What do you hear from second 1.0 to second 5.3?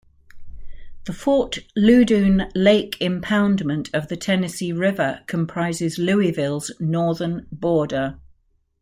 The Fort Loudoun Lake impoundment of the Tennessee River